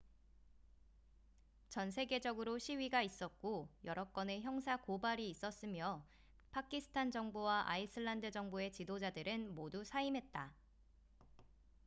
전 1.69 1.91
세계적으로 1.91 2.57
시위가 2.57 3.03
있었고 3.03 3.67
여러 3.85 4.05
건의 4.05 4.41
형사 4.41 4.75
고발이 4.77 5.29
있었으며 5.29 6.03
파키스탄 6.49 7.11
정부와 7.11 7.65
아이슬란드 7.69 8.31
정부의 8.31 8.71
지도자들은 8.71 9.53
모두 9.53 9.83
사임했다 9.83 10.51